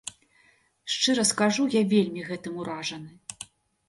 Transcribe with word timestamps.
Шчыра 0.93 1.25
скажу, 1.31 1.65
я 1.79 1.83
вельмі 1.91 2.23
гэтым 2.31 2.57
уражаны. 2.63 3.45